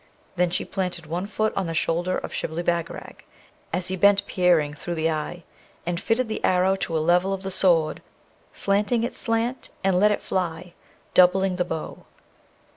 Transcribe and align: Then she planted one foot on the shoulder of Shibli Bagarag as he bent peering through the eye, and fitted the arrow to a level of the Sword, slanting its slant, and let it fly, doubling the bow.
Then 0.35 0.49
she 0.49 0.65
planted 0.65 1.05
one 1.05 1.27
foot 1.27 1.53
on 1.55 1.67
the 1.67 1.75
shoulder 1.75 2.17
of 2.17 2.33
Shibli 2.33 2.63
Bagarag 2.63 3.23
as 3.71 3.89
he 3.89 3.95
bent 3.95 4.25
peering 4.25 4.73
through 4.73 4.95
the 4.95 5.11
eye, 5.11 5.43
and 5.85 6.01
fitted 6.01 6.27
the 6.27 6.43
arrow 6.43 6.75
to 6.77 6.97
a 6.97 6.97
level 7.07 7.35
of 7.35 7.43
the 7.43 7.51
Sword, 7.51 8.01
slanting 8.51 9.03
its 9.03 9.19
slant, 9.19 9.69
and 9.83 9.99
let 9.99 10.11
it 10.11 10.23
fly, 10.23 10.73
doubling 11.13 11.57
the 11.57 11.65
bow. 11.65 12.03